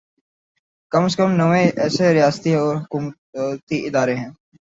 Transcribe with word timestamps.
کم 0.91 1.03
از 1.07 1.13
کم 1.19 1.29
نوے 1.39 1.63
ایسے 1.81 2.05
ریاستی 2.15 2.51
و 2.55 2.65
حکومتی 2.81 3.77
ادارے 3.87 4.15
ہیں 4.21 4.31